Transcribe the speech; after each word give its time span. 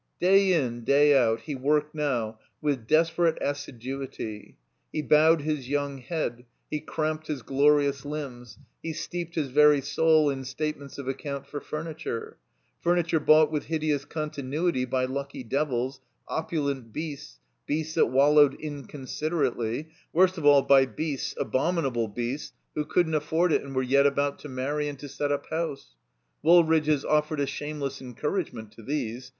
Day 0.19 0.51
in 0.53 0.83
day 0.83 1.15
out 1.15 1.41
he 1.41 1.53
worked 1.53 1.93
now 1.93 2.39
with 2.59 2.87
desperate 2.87 3.37
assiduity. 3.39 4.57
He 4.91 5.03
bowed 5.03 5.43
his 5.43 5.69
yotmg 5.69 6.05
head; 6.05 6.45
he 6.71 6.79
cramped 6.79 7.27
his 7.27 7.43
glorious 7.43 8.01
Umbs; 8.03 8.57
he 8.81 8.93
steeped 8.93 9.35
his 9.35 9.49
very 9.49 9.79
soul 9.79 10.27
in 10.31 10.43
state 10.43 10.79
63 10.79 10.79
THE 10.79 10.79
COMBINED 10.79 10.79
MAZE 10.79 10.79
ments 10.79 10.97
of 10.97 11.07
account 11.07 11.45
for 11.47 11.61
furniture. 11.61 12.37
Furniture 12.79 13.19
bought 13.19 13.51
with 13.51 13.65
hideous 13.65 14.05
continuity 14.05 14.85
by 14.85 15.05
lucky 15.05 15.43
devils, 15.43 16.01
opulent 16.27 16.91
beasts, 16.91 17.39
beasts 17.67 17.93
that 17.93 18.07
wallowed 18.07 18.55
inconsiderately; 18.55 19.89
worst 20.11 20.39
of 20.39 20.47
all 20.47 20.63
by 20.63 20.87
beasts, 20.87 21.35
abominable 21.37 22.07
beasts, 22.07 22.53
who 22.73 22.85
couldn't 22.85 23.13
afford 23.13 23.51
it 23.53 23.61
and 23.61 23.75
were 23.75 23.83
yet 23.83 24.07
about 24.07 24.39
to 24.39 24.49
marry^and 24.49 24.97
to 24.97 25.07
set 25.07 25.31
up 25.31 25.45
hotise. 25.51 25.89
Woolridge's 26.41 27.05
offered 27.05 27.39
a 27.39 27.45
shameless 27.45 28.01
en 28.01 28.15
couragement 28.15 28.71
to 28.71 28.81
these. 28.81 29.29